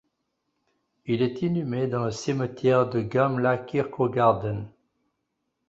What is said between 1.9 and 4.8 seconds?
le cimetière Gamla kyrkogården.